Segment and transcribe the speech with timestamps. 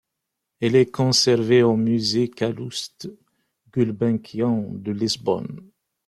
[0.61, 3.07] Elle est conservée au musée Calouste
[3.71, 5.61] Gulbenkian de Lisbonne.